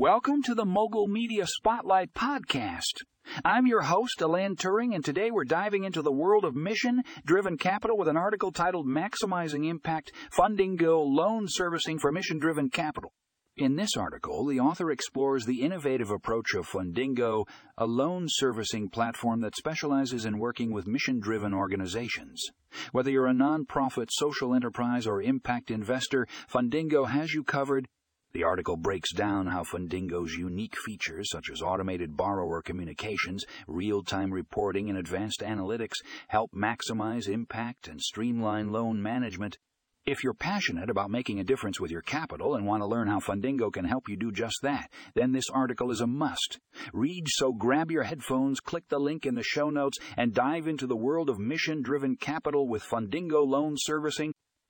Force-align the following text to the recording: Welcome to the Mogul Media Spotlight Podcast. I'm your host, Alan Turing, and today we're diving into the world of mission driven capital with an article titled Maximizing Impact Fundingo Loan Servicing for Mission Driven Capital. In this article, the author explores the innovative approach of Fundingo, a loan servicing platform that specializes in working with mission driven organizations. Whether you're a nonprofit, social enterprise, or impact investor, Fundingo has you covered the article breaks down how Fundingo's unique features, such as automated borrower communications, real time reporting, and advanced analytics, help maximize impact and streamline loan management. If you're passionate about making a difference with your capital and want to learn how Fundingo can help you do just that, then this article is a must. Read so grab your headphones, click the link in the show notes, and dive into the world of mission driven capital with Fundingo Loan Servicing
Welcome 0.00 0.42
to 0.44 0.54
the 0.54 0.64
Mogul 0.64 1.08
Media 1.08 1.44
Spotlight 1.44 2.14
Podcast. 2.14 3.02
I'm 3.44 3.66
your 3.66 3.80
host, 3.82 4.22
Alan 4.22 4.54
Turing, 4.54 4.94
and 4.94 5.04
today 5.04 5.32
we're 5.32 5.42
diving 5.42 5.82
into 5.82 6.02
the 6.02 6.12
world 6.12 6.44
of 6.44 6.54
mission 6.54 7.02
driven 7.26 7.58
capital 7.58 7.98
with 7.98 8.06
an 8.06 8.16
article 8.16 8.52
titled 8.52 8.86
Maximizing 8.86 9.68
Impact 9.68 10.12
Fundingo 10.32 11.04
Loan 11.04 11.46
Servicing 11.48 11.98
for 11.98 12.12
Mission 12.12 12.38
Driven 12.38 12.70
Capital. 12.70 13.12
In 13.56 13.74
this 13.74 13.96
article, 13.96 14.46
the 14.46 14.60
author 14.60 14.92
explores 14.92 15.46
the 15.46 15.62
innovative 15.62 16.12
approach 16.12 16.54
of 16.54 16.68
Fundingo, 16.68 17.44
a 17.76 17.84
loan 17.84 18.26
servicing 18.28 18.90
platform 18.90 19.40
that 19.40 19.56
specializes 19.56 20.24
in 20.24 20.38
working 20.38 20.72
with 20.72 20.86
mission 20.86 21.18
driven 21.18 21.52
organizations. 21.52 22.40
Whether 22.92 23.10
you're 23.10 23.26
a 23.26 23.32
nonprofit, 23.32 24.10
social 24.12 24.54
enterprise, 24.54 25.08
or 25.08 25.20
impact 25.20 25.72
investor, 25.72 26.28
Fundingo 26.48 27.08
has 27.08 27.34
you 27.34 27.42
covered 27.42 27.88
the 28.32 28.44
article 28.44 28.76
breaks 28.76 29.12
down 29.12 29.46
how 29.46 29.62
Fundingo's 29.62 30.34
unique 30.34 30.76
features, 30.76 31.30
such 31.30 31.50
as 31.50 31.62
automated 31.62 32.16
borrower 32.16 32.60
communications, 32.62 33.44
real 33.66 34.02
time 34.02 34.32
reporting, 34.32 34.88
and 34.88 34.98
advanced 34.98 35.40
analytics, 35.40 35.96
help 36.28 36.50
maximize 36.52 37.28
impact 37.28 37.88
and 37.88 38.00
streamline 38.00 38.70
loan 38.70 39.02
management. 39.02 39.56
If 40.08 40.24
you're 40.24 40.32
passionate 40.32 40.88
about 40.88 41.10
making 41.10 41.38
a 41.38 41.44
difference 41.44 41.80
with 41.80 41.90
your 41.90 42.00
capital 42.00 42.54
and 42.54 42.66
want 42.66 42.82
to 42.82 42.86
learn 42.86 43.08
how 43.08 43.20
Fundingo 43.20 43.70
can 43.70 43.84
help 43.84 44.08
you 44.08 44.16
do 44.16 44.32
just 44.32 44.56
that, 44.62 44.90
then 45.14 45.32
this 45.32 45.50
article 45.50 45.90
is 45.90 46.00
a 46.00 46.06
must. 46.06 46.58
Read 46.94 47.26
so 47.28 47.52
grab 47.52 47.90
your 47.90 48.04
headphones, 48.04 48.58
click 48.58 48.88
the 48.88 48.98
link 48.98 49.26
in 49.26 49.34
the 49.34 49.42
show 49.42 49.68
notes, 49.68 49.98
and 50.16 50.32
dive 50.32 50.66
into 50.66 50.86
the 50.86 50.96
world 50.96 51.28
of 51.28 51.38
mission 51.38 51.82
driven 51.82 52.16
capital 52.16 52.66
with 52.66 52.84
Fundingo 52.84 53.46
Loan 53.46 53.74
Servicing 53.76 54.32